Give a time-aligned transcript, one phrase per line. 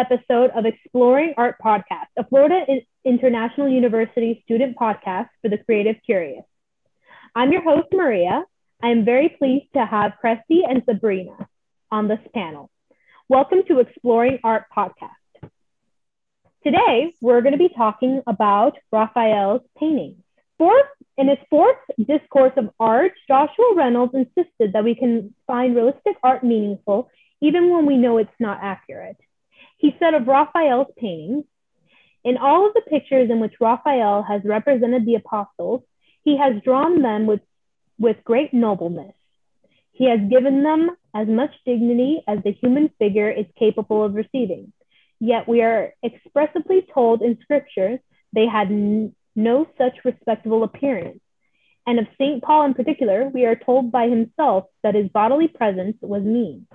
[0.00, 2.64] episode of Exploring Art Podcast, a Florida
[3.04, 6.44] International University student podcast for the creative curious.
[7.36, 8.42] I'm your host, Maria.
[8.82, 11.48] I am very pleased to have Cresty and Sabrina
[11.92, 12.70] on this panel.
[13.28, 15.19] Welcome to Exploring Art Podcast.
[16.62, 20.22] Today, we're going to be talking about Raphael's paintings.
[20.58, 20.84] Fourth,
[21.16, 26.44] in his fourth discourse of art, Joshua Reynolds insisted that we can find realistic art
[26.44, 27.08] meaningful
[27.40, 29.16] even when we know it's not accurate.
[29.78, 31.44] He said of Raphael's paintings,
[32.24, 35.80] in all of the pictures in which Raphael has represented the apostles,
[36.24, 37.40] he has drawn them with,
[37.98, 39.14] with great nobleness.
[39.92, 44.74] He has given them as much dignity as the human figure is capable of receiving.
[45.20, 48.00] Yet we are expressively told in scriptures
[48.32, 51.20] they had n- no such respectable appearance.
[51.86, 52.42] And of St.
[52.42, 56.66] Paul in particular, we are told by himself that his bodily presence was mean.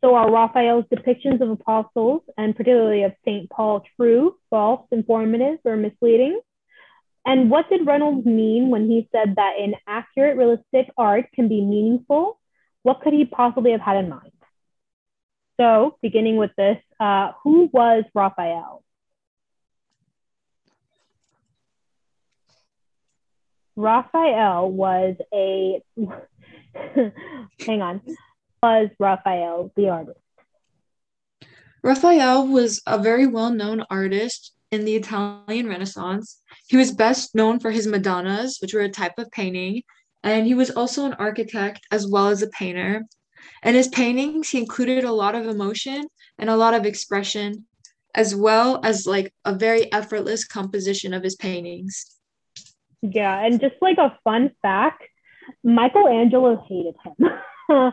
[0.00, 3.50] So are Raphael's depictions of apostles, and particularly of St.
[3.50, 6.40] Paul, true, false, informative, or misleading?
[7.26, 11.60] And what did Reynolds mean when he said that an accurate, realistic art can be
[11.60, 12.38] meaningful?
[12.84, 14.32] What could he possibly have had in mind?
[15.60, 18.84] So, beginning with this, uh, who was Raphael?
[23.74, 25.82] Raphael was a,
[27.60, 28.00] hang on,
[28.62, 30.18] was Raphael the artist?
[31.82, 36.40] Raphael was a very well known artist in the Italian Renaissance.
[36.68, 39.82] He was best known for his Madonnas, which were a type of painting,
[40.22, 43.04] and he was also an architect as well as a painter.
[43.62, 46.06] And his paintings, he included a lot of emotion
[46.38, 47.66] and a lot of expression,
[48.14, 52.18] as well as like a very effortless composition of his paintings.
[53.02, 55.02] Yeah, and just like a fun fact,
[55.62, 57.28] Michelangelo hated him.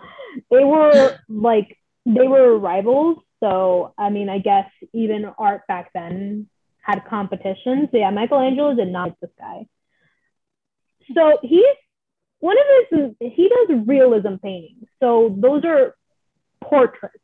[0.52, 3.18] they were like they were rivals.
[3.40, 6.48] So I mean, I guess even art back then
[6.82, 7.90] had competition.
[7.92, 9.68] So yeah, Michelangelo did not like this guy.
[11.14, 11.76] So he's
[12.46, 14.88] one of his he does realism paintings.
[15.02, 15.96] So those are
[16.64, 17.24] portraits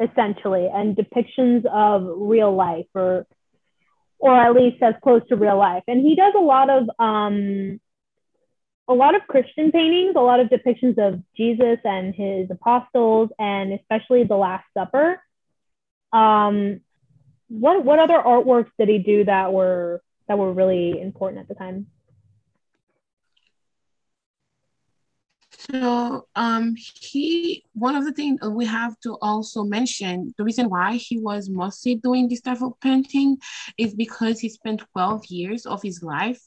[0.00, 3.26] essentially and depictions of real life or
[4.18, 5.84] or at least as close to real life.
[5.86, 7.80] And he does a lot of um
[8.88, 13.72] a lot of Christian paintings, a lot of depictions of Jesus and his apostles, and
[13.72, 15.20] especially the Last Supper.
[16.12, 16.80] Um,
[17.48, 21.54] what what other artworks did he do that were that were really important at the
[21.54, 21.86] time?
[25.70, 30.94] So um, he one of the things we have to also mention the reason why
[30.94, 33.38] he was mostly doing this type of painting
[33.76, 36.40] is because he spent 12 years of his life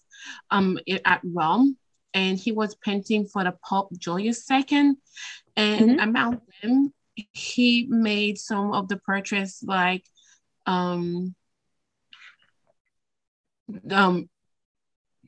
[0.51, 1.77] um, at Rome
[2.13, 4.95] and he was painting for the Pope Julius II.
[5.55, 5.99] And mm-hmm.
[5.99, 6.93] among them,
[7.33, 10.05] he made some of the portraits like
[10.65, 11.35] um,
[13.91, 14.29] um,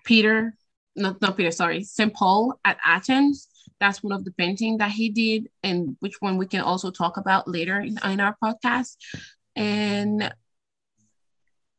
[0.03, 0.55] Peter,
[0.95, 2.13] not, not Peter, sorry, St.
[2.13, 3.47] Paul at Athens.
[3.81, 7.17] That's one of the painting that he did, and which one we can also talk
[7.17, 8.95] about later in, in our podcast.
[9.55, 10.31] And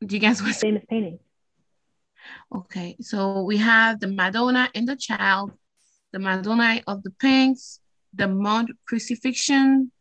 [0.04, 1.20] do you guys want famous painting?
[2.52, 5.52] Okay, so we have the Madonna and the Child,
[6.12, 7.78] the Madonna of the Pinks,
[8.12, 9.92] the Mond Crucifixion,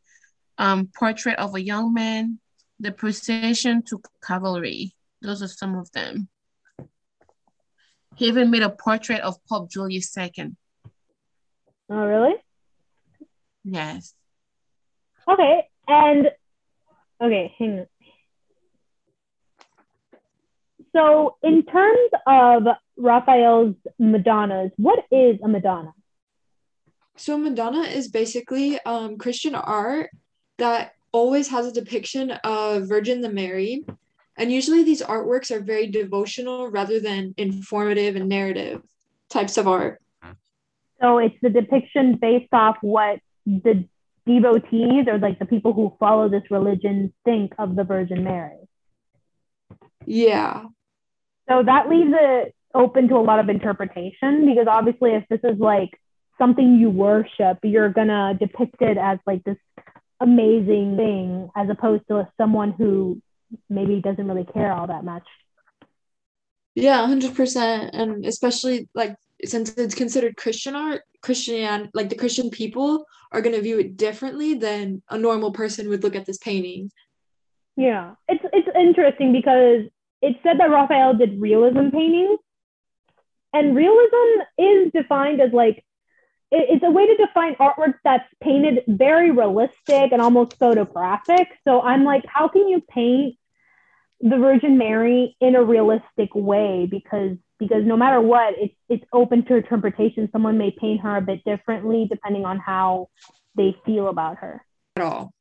[0.58, 2.40] um, Portrait of a Young Man,
[2.80, 4.96] the Procession to Calvary.
[5.22, 6.30] Those are some of them.
[8.16, 10.56] He even made a portrait of Pope Julius II.
[11.94, 12.36] Oh, really?
[13.66, 14.14] Yes.
[15.30, 16.32] Okay, and
[17.22, 17.88] okay, hang on.
[20.96, 22.64] So, in terms of
[22.96, 25.94] Raphael's Madonnas, what is a Madonna?
[27.18, 30.12] So, Madonna is basically um, Christian art
[30.60, 33.86] that always has a depiction of Virgin the Mary.
[34.38, 38.82] And usually these artworks are very devotional rather than informative and narrative
[39.30, 40.02] types of art.
[41.02, 43.86] So, it's the depiction based off what the
[44.26, 48.58] devotees or like the people who follow this religion think of the Virgin Mary.
[50.06, 50.66] Yeah.
[51.50, 55.60] So that leaves it open to a lot of interpretation because obviously, if this is
[55.60, 55.90] like
[56.38, 59.58] something you worship, you're gonna depict it as like this
[60.20, 63.22] amazing thing as opposed to someone who
[63.70, 65.28] maybe doesn't really care all that much.
[66.76, 67.90] Yeah, 100%.
[67.92, 69.16] And especially like
[69.46, 73.98] since it's considered Christian art, Christian, like the Christian people are going to view it
[73.98, 76.92] differently than a normal person would look at this painting.
[77.76, 79.84] Yeah, it's it's interesting because
[80.22, 82.40] it said that Raphael did realism paintings,
[83.54, 85.84] and realism is defined as like
[86.52, 91.48] it- it's a way to define artwork that's painted very realistic and almost photographic.
[91.64, 93.38] So I'm like, how can you paint
[94.20, 96.88] the Virgin Mary in a realistic way?
[96.90, 100.28] Because because no matter what, it's it's open to interpretation.
[100.32, 103.10] Someone may paint her a bit differently depending on how
[103.56, 104.66] they feel about her.
[104.98, 105.32] At all.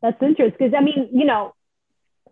[0.00, 1.54] That's interesting because I mean, you know,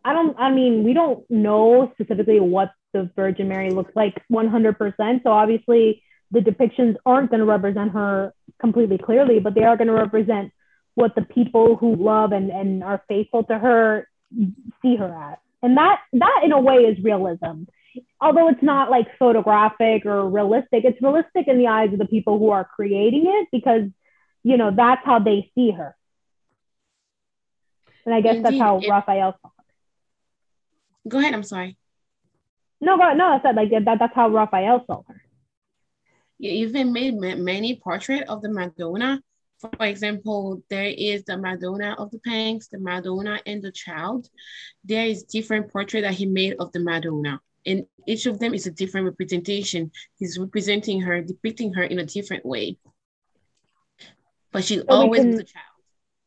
[0.03, 0.35] I don't.
[0.39, 5.23] I mean, we don't know specifically what the Virgin Mary looks like 100%.
[5.23, 9.89] So obviously, the depictions aren't going to represent her completely clearly, but they are going
[9.89, 10.53] to represent
[10.95, 14.09] what the people who love and and are faithful to her
[14.81, 15.39] see her as.
[15.63, 17.65] And that that in a way is realism.
[18.21, 22.39] Although it's not like photographic or realistic, it's realistic in the eyes of the people
[22.39, 23.89] who are creating it because
[24.43, 25.97] you know that's how they see her.
[28.07, 29.65] And I guess that's how It- Raphael saw her.
[31.09, 31.35] Go ahead.
[31.35, 31.77] I'm sorry.
[32.81, 35.23] No, but no, I said like that, that's how Raphael saw her.
[36.39, 39.23] You even made many portrait of the Madonna.
[39.59, 44.27] For example, there is the Madonna of the Panks, the Madonna and the Child.
[44.85, 47.43] There is different portrait that he made of the Madonna.
[47.67, 49.91] And each of them is a different representation.
[50.19, 52.79] He's representing her, depicting her in a different way.
[54.53, 55.65] But she's we always can- the child.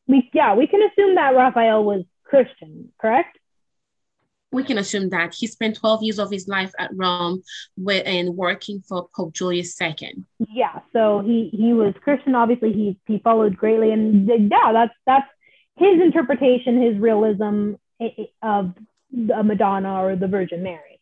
[0.07, 3.38] We yeah, we can assume that Raphael was Christian, correct?
[4.51, 7.41] We can assume that he spent 12 years of his life at Rome
[7.77, 10.24] with, and working for Pope Julius II.
[10.51, 12.36] Yeah, so he he was Christian.
[12.36, 15.27] Obviously, he he followed greatly, and yeah, that's that's
[15.77, 18.74] his interpretation, his realism i- i- of
[19.12, 20.93] the Madonna or the Virgin Mary.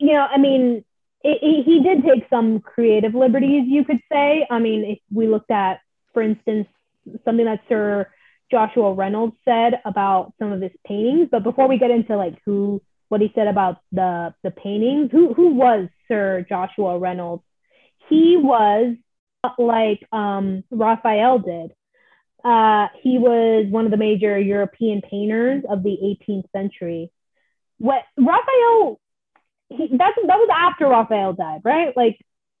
[0.00, 0.84] You know, I mean,
[1.22, 4.46] it, it, he did take some creative liberties, you could say.
[4.50, 5.80] I mean, if we looked at,
[6.12, 6.66] for instance,
[7.24, 8.10] something that Sir
[8.50, 12.82] Joshua Reynolds said about some of his paintings, but before we get into like who
[13.08, 17.44] what he said about the the paintings, who who was Sir Joshua Reynolds?
[18.10, 18.96] he was
[19.58, 21.72] like um, Raphael did.
[22.44, 25.96] Uh, he was one of the major European painters of the
[26.28, 27.10] 18th century.
[27.78, 29.00] What Raphael?
[29.70, 31.96] He, that's that was after Raphael died, right?
[31.96, 32.18] Like,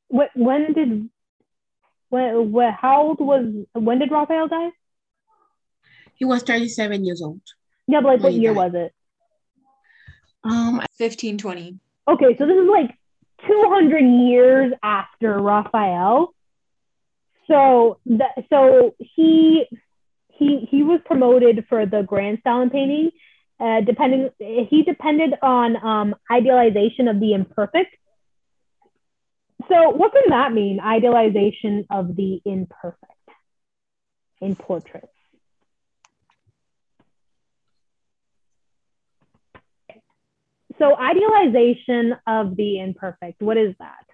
[0.08, 0.30] what?
[0.34, 1.10] When did?
[2.08, 2.52] When?
[2.52, 2.74] What?
[2.74, 3.66] How old was?
[3.72, 4.70] When did Raphael die?
[6.14, 7.40] He was 37 years old.
[7.86, 8.72] Yeah, but like, what year died.
[8.72, 8.94] was it?
[10.44, 11.78] Um, 1520.
[12.08, 12.90] Okay, so this is like
[13.46, 16.34] 200 years after Raphael.
[17.46, 19.66] So that so he
[20.28, 23.10] he he was promoted for the grand style in painting.
[23.60, 27.94] Uh, depending, he depended on um, idealization of the imperfect.
[29.68, 30.80] So what can that mean?
[30.80, 33.12] Idealization of the imperfect
[34.40, 35.06] in portraits.
[40.78, 43.42] So idealization of the imperfect.
[43.42, 44.06] What is that?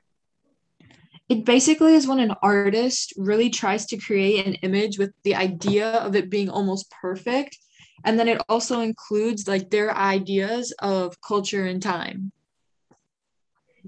[1.28, 5.88] It basically is when an artist really tries to create an image with the idea
[5.88, 7.56] of it being almost perfect.
[8.04, 12.32] And then it also includes like their ideas of culture and time.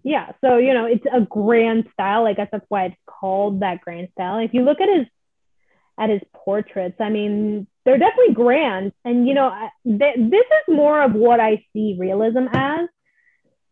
[0.05, 2.27] Yeah, so you know, it's a grand style.
[2.27, 4.39] I guess that's why it's called that grand style.
[4.39, 5.07] If you look at his
[5.99, 8.93] at his portraits, I mean, they're definitely grand.
[9.05, 9.53] And you know,
[9.85, 12.89] th- this is more of what I see realism as.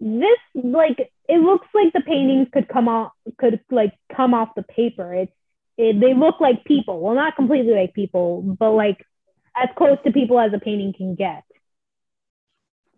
[0.01, 4.63] This like it looks like the paintings could come off could like come off the
[4.63, 5.15] paper.
[5.15, 5.33] It's
[5.79, 7.01] it, they look like people.
[7.01, 8.99] Well, not completely like people, but like
[9.57, 11.45] as close to people as a painting can get.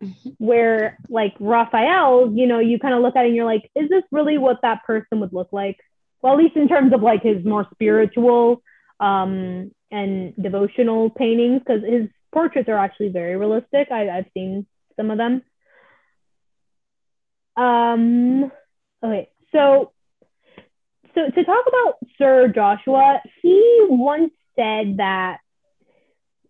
[0.01, 0.35] mhm.
[0.37, 3.89] where like Raphael, you know, you kind of look at it and you're like, is
[3.89, 5.77] this really what that person would look like?
[6.21, 8.61] Well, at least in terms of like his more spiritual
[8.99, 13.89] um, and devotional paintings, because his portraits are actually very realistic.
[13.91, 14.65] I, I've seen
[14.97, 15.41] some of them.
[17.55, 18.51] Um,
[19.03, 19.91] okay, so
[21.15, 25.37] so to talk about Sir Joshua, he once said that,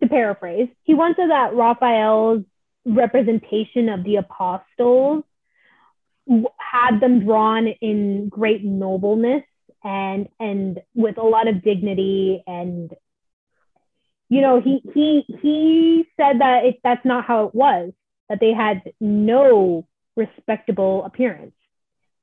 [0.01, 2.43] to paraphrase, he once said that Raphael's
[2.85, 5.23] representation of the apostles
[6.57, 9.43] had them drawn in great nobleness
[9.83, 12.91] and and with a lot of dignity and
[14.27, 17.91] you know he he he said that it, that's not how it was
[18.29, 21.55] that they had no respectable appearance.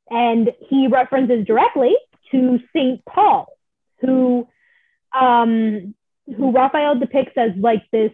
[0.09, 1.97] And he references directly
[2.31, 3.47] to Saint Paul
[4.01, 4.47] who
[5.19, 5.95] um
[6.27, 8.13] who Raphael depicts as like this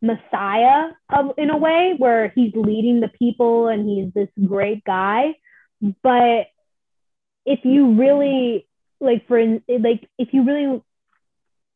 [0.00, 5.34] messiah of, in a way where he's leading the people and he's this great guy.
[6.02, 6.46] But
[7.46, 8.66] if you really
[9.00, 10.82] like for like if you really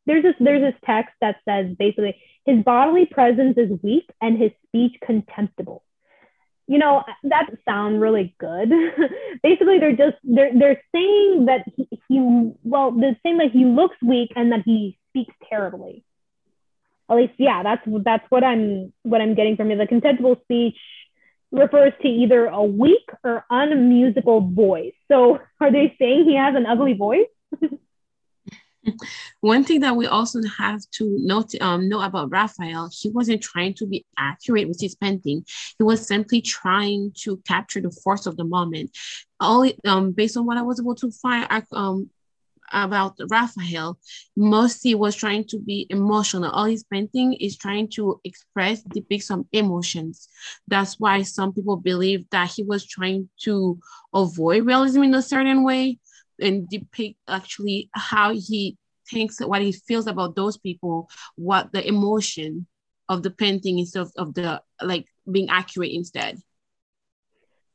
[0.05, 4.51] there's this there's this text that says basically his bodily presence is weak and his
[4.67, 5.83] speech contemptible.
[6.67, 8.71] You know that sound really good.
[9.43, 11.65] Basically they're just they're they're saying that
[12.09, 12.19] he
[12.63, 16.03] well they're saying that he looks weak and that he speaks terribly.
[17.09, 20.77] At least yeah that's that's what i'm what i'm getting from it the contemptible speech
[21.51, 26.67] refers to either a weak or unmusical voice so are they saying he has an
[26.67, 27.25] ugly voice
[29.41, 33.73] One thing that we also have to note um, know about Raphael, he wasn't trying
[33.75, 35.45] to be accurate with his painting.
[35.77, 38.91] He was simply trying to capture the force of the moment.
[39.39, 42.09] All um, based on what I was able to find um,
[42.71, 43.97] about Raphael,
[44.35, 46.51] mostly was trying to be emotional.
[46.51, 50.27] All his painting is trying to express, depict some emotions.
[50.67, 53.79] That's why some people believe that he was trying to
[54.13, 55.99] avoid realism in a certain way
[56.41, 58.77] and depict actually how he
[59.09, 62.67] thinks what he feels about those people what the emotion
[63.07, 66.37] of the painting instead of, of the like being accurate instead.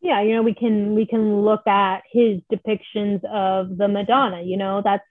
[0.00, 4.56] Yeah you know we can we can look at his depictions of the madonna you
[4.56, 5.04] know that's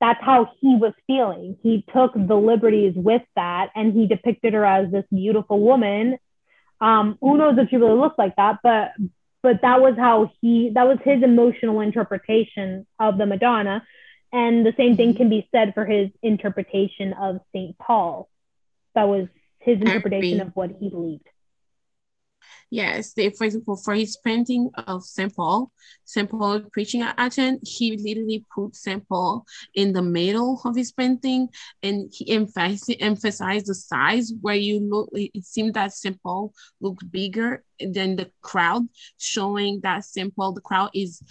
[0.00, 1.56] that's how he was feeling.
[1.62, 6.18] He took the liberties with that and he depicted her as this beautiful woman.
[6.80, 8.92] Um who knows if she really looks like that but
[9.44, 13.86] but that was how he that was his emotional interpretation of the madonna.
[14.32, 18.28] And the same thing can be said for his interpretation of st paul.
[18.94, 21.28] That was his interpretation of what he believed
[22.70, 25.34] Yes, for example, for his painting of St.
[25.34, 25.70] Paul,
[26.04, 26.28] St.
[26.28, 29.06] Paul preaching at Athens, he literally put St.
[29.08, 31.48] Paul in the middle of his painting
[31.82, 36.20] and he emphasized, emphasized the size where you look, it seemed that St.
[36.22, 40.34] Paul looked bigger than the crowd, showing that St.
[40.34, 41.22] Paul, the crowd is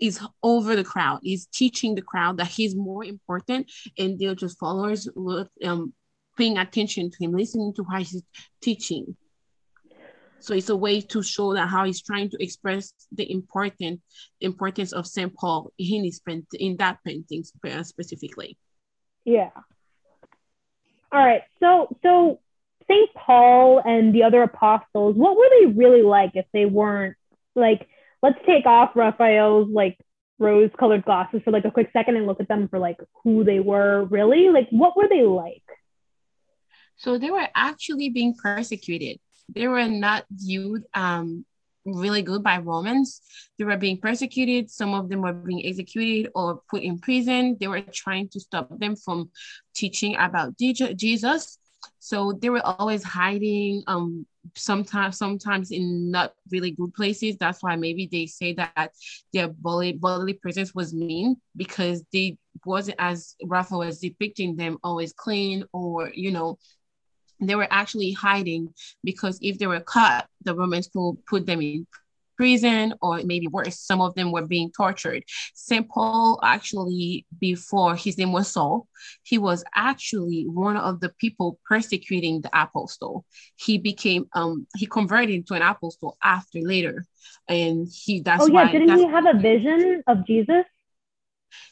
[0.00, 4.58] is over the crowd, is teaching the crowd that he's more important and they're just
[4.58, 5.92] followers look, um,
[6.36, 8.22] paying attention to him, listening to how he's
[8.60, 9.16] teaching.
[10.44, 14.02] So it's a way to show that how he's trying to express the important
[14.42, 15.34] importance of St.
[15.34, 16.20] Paul in his
[16.52, 18.58] in that painting uh, specifically.
[19.24, 19.48] Yeah.
[21.10, 21.44] All right.
[21.60, 22.40] So so
[22.86, 23.08] St.
[23.14, 27.16] Paul and the other apostles, what were they really like if they weren't
[27.54, 27.88] like
[28.22, 29.96] let's take off Raphael's like
[30.38, 33.44] rose colored glasses for like a quick second and look at them for like who
[33.44, 34.50] they were really?
[34.50, 35.62] Like what were they like?
[36.96, 41.44] So they were actually being persecuted they were not viewed um,
[41.84, 43.20] really good by Romans.
[43.58, 44.70] They were being persecuted.
[44.70, 47.56] Some of them were being executed or put in prison.
[47.60, 49.30] They were trying to stop them from
[49.74, 51.58] teaching about Jesus.
[51.98, 53.82] So they were always hiding.
[53.86, 57.36] Um, sometimes, sometimes in not really good places.
[57.36, 58.92] That's why maybe they say that
[59.32, 65.12] their bodily, bodily presence was mean because they wasn't as Raphael was depicting them always
[65.12, 66.58] clean or you know
[67.40, 68.72] they were actually hiding
[69.02, 71.86] because if they were caught, the Romans could put them in
[72.36, 75.24] prison or maybe worse, some of them were being tortured.
[75.54, 75.88] St.
[75.88, 78.88] Paul actually, before his name was Saul,
[79.22, 83.24] he was actually one of the people persecuting the apostle.
[83.56, 87.04] He became um he converted to an apostle after later.
[87.48, 90.64] And he that's Oh yeah, why, didn't he have a vision of Jesus?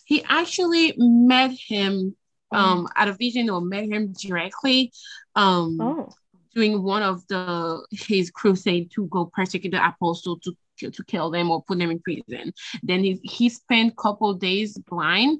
[0.04, 2.16] He actually met him
[2.54, 4.92] um at a vision or met him directly
[5.36, 6.08] um oh.
[6.54, 10.54] during one of the his crusade to go persecute the apostle to
[10.90, 15.38] to kill them or put them in prison then he, he spent couple days blind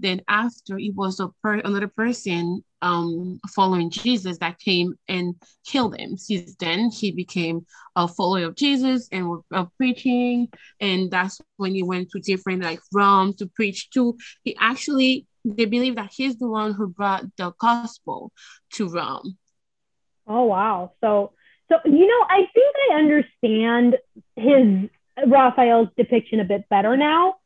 [0.00, 5.34] then after it was a per- another person um, following Jesus that came and
[5.66, 6.16] killed him.
[6.16, 10.48] Since then, he became a follower of Jesus and was uh, preaching,
[10.80, 14.16] and that's when he went to different like Rome to preach to.
[14.44, 15.26] He actually
[15.56, 18.32] they believe that he's the one who brought the gospel
[18.74, 19.38] to Rome.
[20.26, 20.92] Oh wow!
[21.00, 21.32] So
[21.68, 23.96] so you know, I think I understand
[24.36, 24.90] his
[25.26, 27.36] Raphael's depiction a bit better now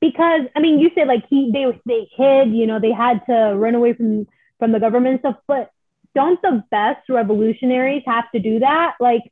[0.00, 3.54] because I mean, you said like he they they hid, you know, they had to
[3.56, 4.26] run away from
[4.58, 5.70] from the government stuff, but
[6.14, 8.96] don't the best revolutionaries have to do that?
[9.00, 9.22] Like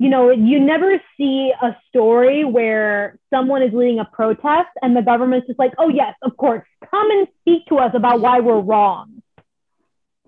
[0.00, 5.02] you know, you never see a story where someone is leading a protest and the
[5.02, 8.60] government's just like, oh, yes, of course, come and speak to us about why we're
[8.60, 9.22] wrong.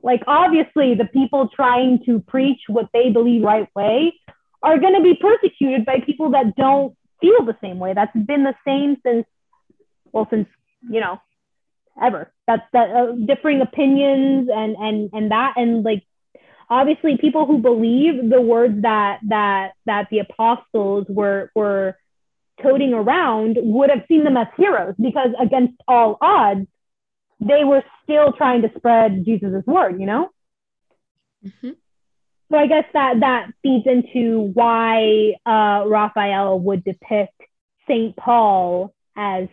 [0.02, 4.12] Like, obviously, the people trying to preach what they believe right way
[4.62, 7.94] are going to be persecuted by people that don't feel the same way.
[7.94, 9.24] That's been the same since,
[10.12, 10.48] well, since,
[10.82, 11.18] you know,
[12.00, 12.30] ever.
[12.46, 16.04] That's that uh, differing opinions and, and, and that, and like,
[16.72, 21.96] obviously people who believe the words that that that the apostles were were
[22.62, 26.66] toting around would have seen them as heroes because against all odds
[27.40, 30.28] they were still trying to spread Jesus' word, you know?
[31.44, 31.70] Mm-hmm.
[32.50, 37.34] So I guess that that feeds into why uh, Raphael would depict
[37.88, 39.48] Saint Paul as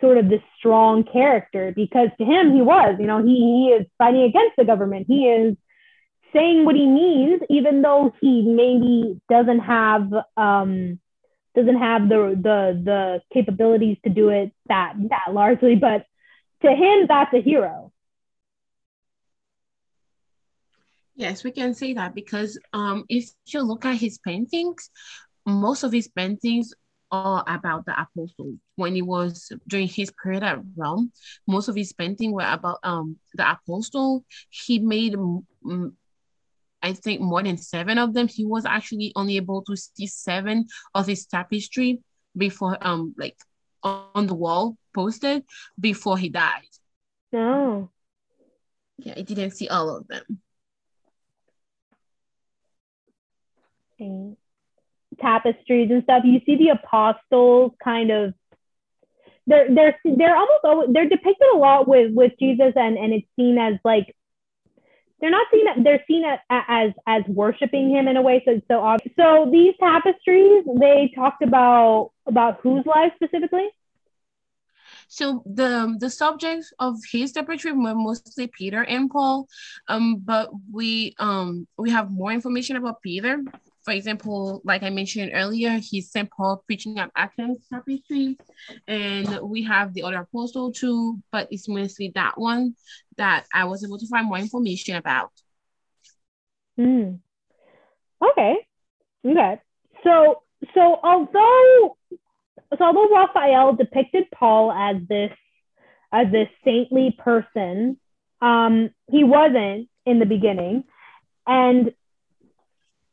[0.00, 3.86] sort of this strong character, because to him he was, you know, he, he is
[3.98, 5.06] fighting against the government.
[5.06, 5.56] He is
[6.32, 10.98] saying what he means, even though he maybe doesn't have um,
[11.54, 16.06] doesn't have the the the capabilities to do it that that largely, but
[16.62, 17.92] to him that's a hero.
[21.14, 24.90] Yes, we can say that because um, if you look at his paintings,
[25.46, 26.72] most of his paintings
[27.10, 28.56] are about the apostle.
[28.76, 31.12] When he was during his period at Rome,
[31.46, 34.24] most of his paintings were about um, the apostle.
[34.48, 35.96] He made, um,
[36.82, 38.28] I think, more than seven of them.
[38.28, 42.00] He was actually only able to see seven of his tapestry
[42.36, 43.36] before, um, like
[43.82, 45.44] on the wall posted
[45.78, 46.62] before he died.
[47.32, 47.90] No.
[48.98, 50.40] Yeah, I didn't see all of them.
[55.20, 58.34] tapestries and stuff, you see the apostles kind of
[59.46, 63.26] they're they're they're almost always, they're depicted a lot with with Jesus and and it's
[63.36, 64.14] seen as like
[65.20, 68.60] they're not seen that they're seen as as, as worshiping him in a way so
[68.68, 69.14] so obvious.
[69.16, 73.68] So these tapestries they talked about about whose life specifically?
[75.08, 79.48] So the the subjects of his tapestry were mostly Peter and Paul,
[79.88, 83.42] um, but we um we have more information about Peter
[83.90, 86.30] for example, like I mentioned earlier, he's St.
[86.30, 88.38] Paul preaching at Athens tapestry,
[88.86, 92.76] and we have the other apostle too, but it's mostly that one
[93.16, 95.32] that I was able to find more information about.
[96.76, 97.14] Hmm.
[98.24, 98.58] Okay.
[99.26, 99.60] Okay.
[100.04, 100.42] So
[100.72, 101.96] so although
[102.78, 105.32] so although Raphael depicted Paul as this
[106.12, 107.98] as this saintly person,
[108.40, 110.84] um, he wasn't in the beginning.
[111.44, 111.92] And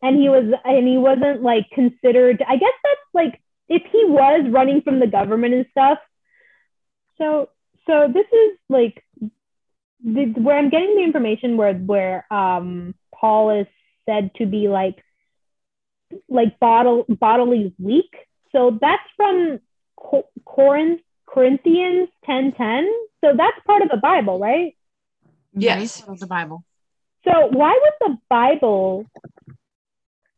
[0.01, 4.45] and he was and he wasn't like considered i guess that's like if he was
[4.49, 5.99] running from the government and stuff.
[7.17, 7.49] So
[7.85, 9.03] so this is like
[10.03, 13.67] the, where i'm getting the information where where um paul is
[14.05, 15.03] said to be like
[16.29, 18.13] like bottle bodily weak.
[18.51, 19.59] So that's from
[20.45, 22.89] corinth corinthians 10 10
[23.21, 24.75] so that's part of the bible right?
[25.53, 26.03] Yes.
[26.07, 26.63] Of the bible.
[27.25, 29.05] So why would the bible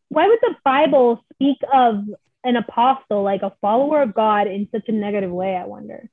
[0.10, 2.04] why would the Bible speak of
[2.44, 5.56] an apostle, like a follower of God, in such a negative way?
[5.56, 6.10] I wonder.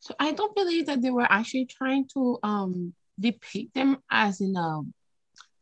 [0.00, 4.56] So I don't believe that they were actually trying to um, depict them as in
[4.56, 4.82] a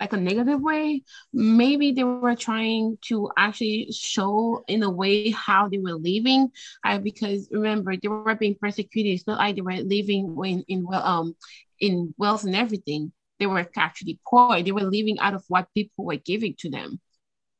[0.00, 1.02] like a negative way.
[1.32, 6.50] Maybe they were trying to actually show in a way how they were living.
[6.84, 9.12] Uh, because remember, they were being persecuted.
[9.12, 11.36] It's not like they were living in in well um
[11.80, 14.62] in wealth and everything they were actually poor.
[14.62, 17.00] They were living out of what people were giving to them.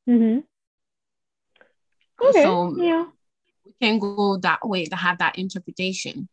[0.08, 0.40] Mm-hmm.
[2.24, 2.42] Okay.
[2.42, 3.06] So yeah.
[3.64, 6.28] we can go that way to have that interpretation.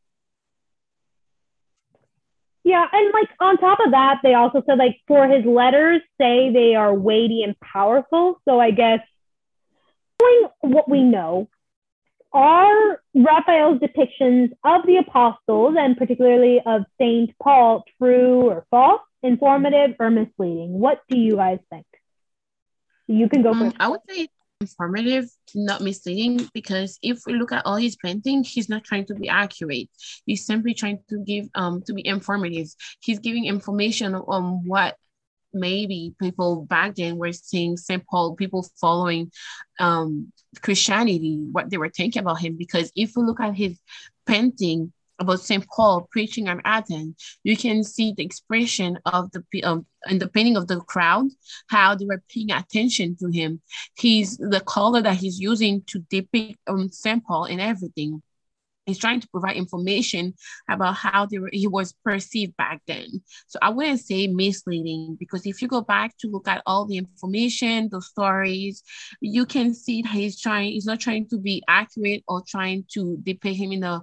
[2.63, 6.51] Yeah, and like on top of that, they also said like for his letters say
[6.53, 8.39] they are weighty and powerful.
[8.47, 8.99] So I guess
[10.21, 11.49] knowing what we know,
[12.33, 19.01] are Raphael's depictions of the apostles and particularly of Saint Paul true or false?
[19.23, 20.79] Informative or misleading?
[20.79, 21.85] What do you guys think?
[23.07, 23.75] You can go um, first.
[23.79, 24.27] I would say
[24.61, 29.15] informative, not misleading, because if we look at all his paintings, he's not trying to
[29.15, 29.89] be accurate.
[30.25, 32.67] He's simply trying to give um to be informative.
[33.01, 34.95] He's giving information on what
[35.53, 38.05] maybe people back then were seeing St.
[38.05, 39.31] Paul, people following
[39.79, 40.31] um
[40.61, 42.55] Christianity, what they were thinking about him.
[42.57, 43.79] Because if we look at his
[44.25, 45.65] painting, about St.
[45.67, 50.57] Paul preaching at Athens, you can see the expression of the um, in the painting
[50.57, 51.27] of the crowd,
[51.67, 53.61] how they were paying attention to him.
[53.97, 57.23] He's the color that he's using to depict um, St.
[57.23, 58.21] Paul and everything.
[58.87, 60.33] He's trying to provide information
[60.67, 63.21] about how they were, he was perceived back then.
[63.47, 66.97] So I wouldn't say misleading because if you go back to look at all the
[66.97, 68.81] information, the stories,
[69.21, 73.17] you can see that he's trying, he's not trying to be accurate or trying to
[73.21, 74.01] depict him in a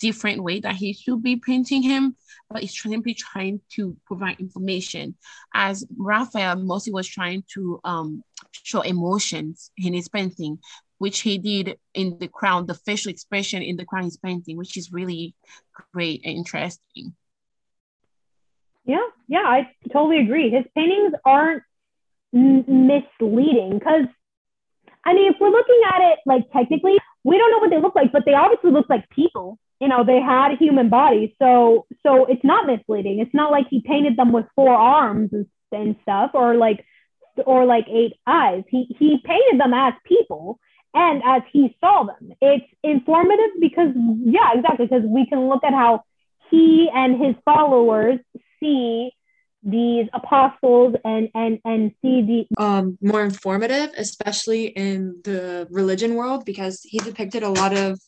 [0.00, 2.16] different way that he should be painting him,
[2.50, 5.16] but he's simply trying to provide information.
[5.54, 10.58] As Raphael mostly was trying to um, show emotions in his painting,
[10.98, 14.76] which he did in the crown, the facial expression in the crown he's painting, which
[14.76, 15.34] is really
[15.92, 17.14] great and interesting.
[18.84, 20.50] Yeah, yeah, I totally agree.
[20.50, 21.64] His paintings aren't
[22.32, 24.06] misleading because,
[25.04, 27.96] I mean, if we're looking at it like technically, we don't know what they look
[27.96, 31.30] like, but they obviously look like people you know they had human bodies.
[31.40, 33.20] So so it's not misleading.
[33.20, 35.30] It's not like he painted them with four arms
[35.70, 36.84] and, stuff or like
[37.46, 38.64] or like eight eyes.
[38.68, 40.58] He he painted them as people
[40.92, 42.32] and as he saw them.
[42.40, 43.90] It's informative because
[44.24, 46.02] yeah exactly because we can look at how
[46.50, 48.18] he and his followers
[48.58, 49.12] see
[49.62, 56.44] these apostles and and and see the um more informative especially in the religion world
[56.44, 57.98] because he depicted a lot of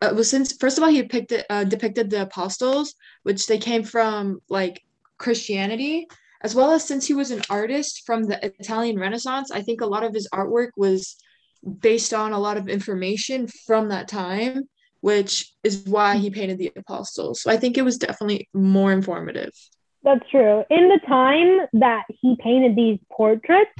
[0.00, 3.82] uh, well since first of all he depicted uh, depicted the apostles which they came
[3.82, 4.82] from like
[5.18, 6.06] christianity
[6.42, 9.86] as well as since he was an artist from the italian renaissance i think a
[9.86, 11.16] lot of his artwork was
[11.80, 14.68] based on a lot of information from that time
[15.00, 17.42] which is why he painted the apostles.
[17.42, 19.50] So i think it was definitely more informative.
[20.02, 20.64] That's true.
[20.70, 23.70] In the time that he painted these portraits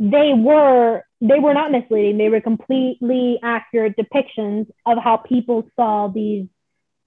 [0.00, 2.18] they were they were not misleading.
[2.18, 6.46] They were completely accurate depictions of how people saw these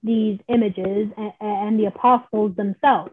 [0.02, 3.12] these images and, and the apostles themselves.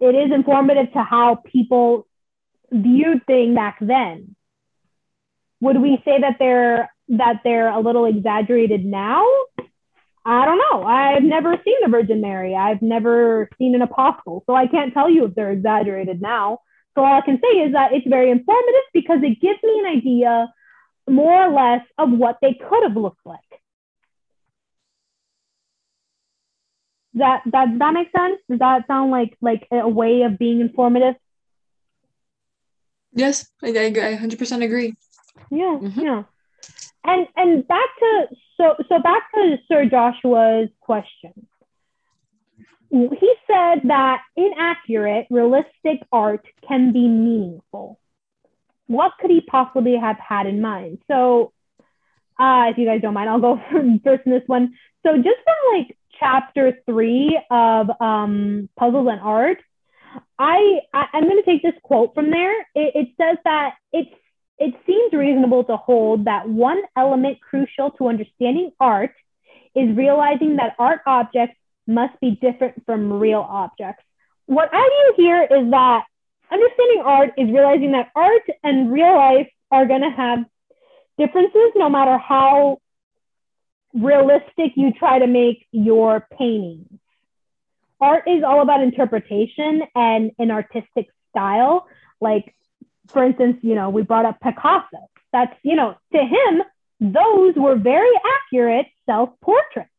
[0.00, 2.06] It is informative to how people
[2.70, 4.36] viewed things back then.
[5.60, 9.26] Would we say that they're that they're a little exaggerated now?
[10.24, 10.82] I don't know.
[10.84, 12.54] I've never seen the Virgin Mary.
[12.54, 16.60] I've never seen an apostle, so I can't tell you if they're exaggerated now.
[16.94, 19.86] So all I can say is that it's very informative because it gives me an
[19.86, 20.52] idea
[21.08, 23.40] more or less of what they could have looked like.
[27.14, 28.40] That that that makes sense?
[28.48, 31.14] Does that sound like like a way of being informative?
[33.12, 34.94] Yes, I, I, I 100% agree.
[35.50, 36.00] Yeah, mm-hmm.
[36.00, 36.22] yeah.
[37.04, 41.32] And and back to so so back to Sir Joshua's question
[42.90, 47.98] he said that inaccurate, realistic art can be meaningful.
[48.86, 50.98] What could he possibly have had in mind?
[51.10, 51.52] So,
[52.38, 53.60] uh, if you guys don't mind, I'll go
[54.04, 54.74] first in this one.
[55.04, 59.58] So, just from like chapter three of um, Puzzles and Art,
[60.38, 62.58] I, I am going to take this quote from there.
[62.74, 64.14] It, it says that it's
[64.58, 69.12] it seems reasonable to hold that one element crucial to understanding art
[69.74, 71.56] is realizing that art objects
[71.88, 74.04] must be different from real objects.
[74.46, 76.04] What I view here is that
[76.52, 80.44] understanding art is realizing that art and real life are going to have
[81.16, 82.78] differences no matter how
[83.94, 86.98] realistic you try to make your paintings.
[88.00, 91.88] Art is all about interpretation and an artistic style.
[92.20, 92.54] Like,
[93.08, 95.08] for instance, you know, we brought up Picasso.
[95.32, 96.62] That's, you know, to him,
[97.00, 99.90] those were very accurate self portraits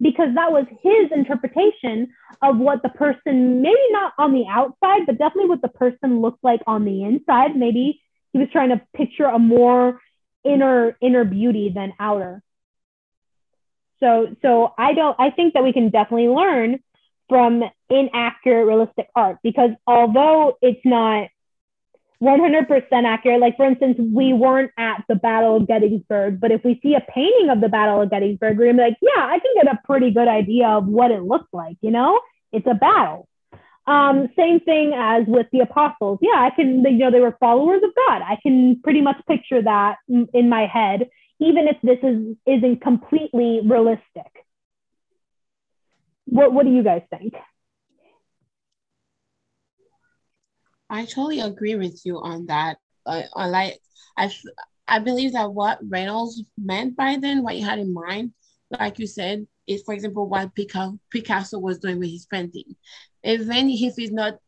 [0.00, 2.08] because that was his interpretation
[2.42, 6.42] of what the person, maybe not on the outside, but definitely what the person looked
[6.44, 7.56] like on the inside.
[7.56, 8.00] Maybe
[8.32, 10.00] he was trying to picture a more
[10.44, 12.42] inner inner beauty than outer.
[14.00, 16.78] So so I don't I think that we can definitely learn
[17.28, 21.28] from inaccurate realistic art because although it's not
[22.22, 23.40] 100% accurate.
[23.40, 27.00] Like, for instance, we weren't at the Battle of Gettysburg, but if we see a
[27.12, 30.28] painting of the Battle of Gettysburg, we're like, yeah, I can get a pretty good
[30.28, 32.20] idea of what it looks like, you know?
[32.52, 33.28] It's a battle.
[33.86, 36.18] Um, same thing as with the apostles.
[36.20, 38.22] Yeah, I can, you know, they were followers of God.
[38.22, 43.60] I can pretty much picture that in my head, even if this is, isn't completely
[43.64, 44.32] realistic.
[46.24, 47.34] What, what do you guys think?
[50.88, 52.78] I totally agree with you on that.
[53.04, 53.78] Uh, I like
[54.16, 54.30] I
[54.88, 58.32] I believe that what Reynolds meant by then, what he had in mind,
[58.70, 62.76] like you said, is for example what Picasso, Picasso was doing with his painting.
[63.24, 64.38] Even if he's not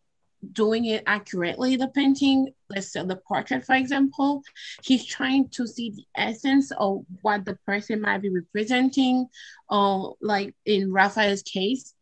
[0.53, 4.43] doing it accurately, the painting, let's say the portrait, for example,
[4.85, 9.27] he's trying to see the essence of what the person might be representing.
[9.69, 11.95] Or like in Raphael's case,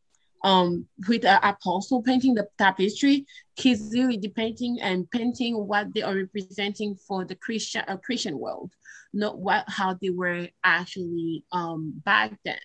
[0.46, 6.14] um, with the apostle painting the tapestry, he's really depicting and painting what they are
[6.14, 8.70] representing for the Christian uh, Christian world,
[9.12, 12.60] not what how they were actually um, back then.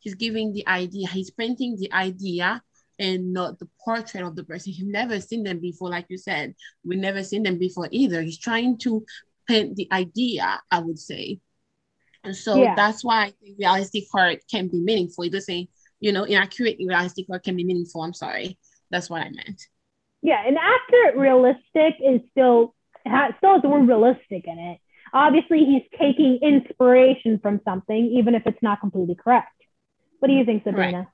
[0.00, 1.06] He's giving the idea.
[1.06, 2.60] He's painting the idea
[2.98, 4.72] and not the portrait of the person.
[4.72, 6.56] He's never seen them before, like you said.
[6.84, 8.22] We never seen them before either.
[8.22, 9.04] He's trying to
[9.46, 11.38] paint the idea, I would say.
[12.24, 12.74] And so yeah.
[12.74, 15.24] that's why I the realistic art can be meaningful.
[15.24, 15.68] It doesn't
[16.00, 18.02] you know, inaccurate, realistic, or can be meaningful.
[18.02, 18.58] I'm sorry.
[18.90, 19.66] That's what I meant.
[20.22, 22.74] Yeah, an accurate, realistic is still
[23.06, 24.78] has, still has the word realistic in it.
[25.12, 29.48] Obviously, he's taking inspiration from something, even if it's not completely correct.
[30.18, 30.98] What do you think, Sabrina?
[30.98, 31.06] Right.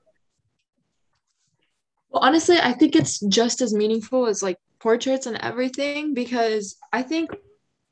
[2.09, 7.01] Well, honestly, I think it's just as meaningful as like portraits and everything because I
[7.03, 7.31] think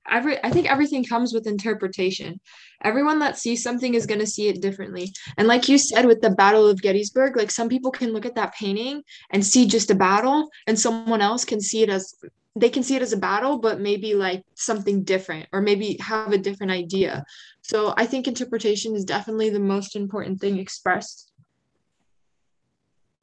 [0.10, 2.40] every I think everything comes with interpretation.
[2.84, 5.12] Everyone that sees something is going to see it differently.
[5.38, 8.36] And like you said with the Battle of Gettysburg, like some people can look at
[8.36, 12.14] that painting and see just a battle and someone else can see it as
[12.58, 16.32] they can see it as a battle but maybe like something different or maybe have
[16.32, 17.24] a different idea.
[17.62, 21.32] So I think interpretation is definitely the most important thing expressed.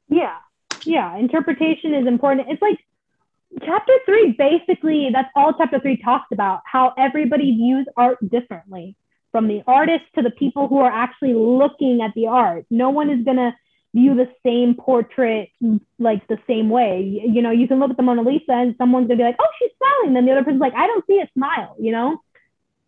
[0.09, 0.37] Yeah.
[0.85, 2.47] Yeah, interpretation is important.
[2.49, 2.79] It's like
[3.61, 8.95] chapter three basically that's all chapter three talks about how everybody views art differently.
[9.31, 12.65] From the artist to the people who are actually looking at the art.
[12.69, 13.51] No one is going to
[13.95, 15.49] view the same portrait
[15.97, 17.01] like the same way.
[17.25, 19.37] You know you can look at the mona lisa and someone's going to be like
[19.39, 20.13] oh she's smiling.
[20.13, 22.21] Then the other person's like i don't see a smile you know?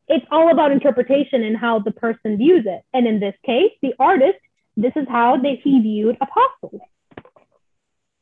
[0.08, 2.84] It's all about interpretation and how the person views it.
[2.94, 4.40] And in this case the artist
[4.78, 6.82] this is how he viewed apostles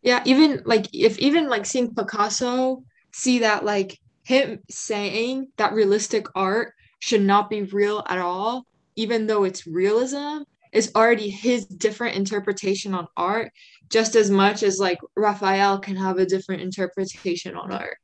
[0.04, 6.28] yeah, even like if even like seeing Picasso see that like him saying that realistic
[6.36, 12.16] art should not be real at all, even though it's realism, is already his different
[12.16, 13.52] interpretation on art,
[13.90, 17.98] just as much as like Raphael can have a different interpretation on art.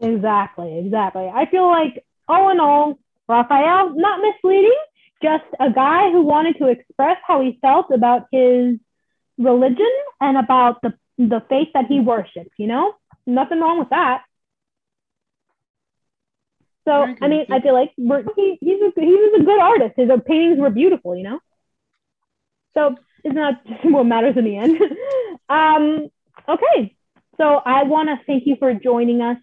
[0.00, 1.30] Exactly, exactly.
[1.32, 2.98] I feel like all in all,
[3.28, 4.76] Raphael, not misleading,
[5.22, 8.78] just a guy who wanted to express how he felt about his
[9.42, 12.94] religion and about the the faith that he worships, you know?
[13.26, 14.22] Nothing wrong with that.
[16.84, 19.94] So I mean, I feel like he, he's a, he was a good artist.
[19.96, 21.38] His paintings were beautiful, you know.
[22.74, 24.78] So it's not what matters in the end.
[25.48, 26.08] um,
[26.48, 26.96] okay,
[27.36, 29.38] so I want to thank you for joining us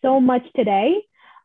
[0.00, 1.02] so much today.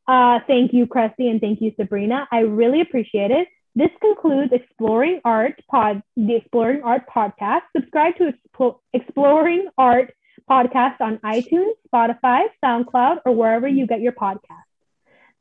[0.08, 2.27] Uh, thank you, Cresty, and thank you, Sabrina.
[2.31, 3.47] I really appreciate it.
[3.75, 7.61] This concludes Exploring Art Pod, the Exploring Art podcast.
[7.75, 10.13] Subscribe to Explo- Exploring Art
[10.49, 14.71] podcast on iTunes, Spotify, SoundCloud, or wherever you get your podcasts.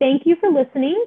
[0.01, 1.05] Thank you for listening.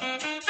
[0.00, 0.49] Thank you.